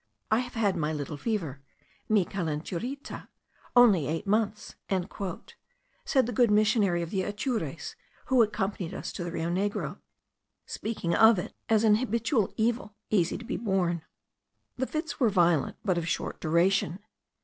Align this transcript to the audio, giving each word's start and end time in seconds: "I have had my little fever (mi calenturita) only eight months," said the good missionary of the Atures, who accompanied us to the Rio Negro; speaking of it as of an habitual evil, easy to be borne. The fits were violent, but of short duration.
"I 0.31 0.39
have 0.39 0.55
had 0.55 0.75
my 0.75 0.91
little 0.91 1.15
fever 1.15 1.61
(mi 2.09 2.25
calenturita) 2.25 3.27
only 3.75 4.07
eight 4.07 4.25
months," 4.25 4.73
said 6.05 6.25
the 6.25 6.31
good 6.33 6.49
missionary 6.49 7.03
of 7.03 7.11
the 7.11 7.21
Atures, 7.21 7.95
who 8.25 8.41
accompanied 8.41 8.95
us 8.95 9.11
to 9.13 9.23
the 9.23 9.31
Rio 9.31 9.51
Negro; 9.51 9.99
speaking 10.65 11.13
of 11.13 11.37
it 11.37 11.53
as 11.69 11.83
of 11.83 11.89
an 11.91 11.95
habitual 11.97 12.51
evil, 12.57 12.95
easy 13.11 13.37
to 13.37 13.45
be 13.45 13.57
borne. 13.57 14.01
The 14.75 14.87
fits 14.87 15.19
were 15.19 15.29
violent, 15.29 15.77
but 15.85 15.99
of 15.99 16.07
short 16.09 16.39
duration. 16.39 16.97